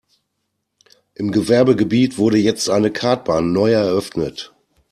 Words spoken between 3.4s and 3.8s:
neu